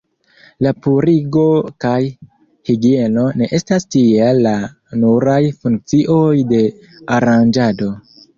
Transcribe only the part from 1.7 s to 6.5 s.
kaj higieno ne estas tiele la nuraj funkcioj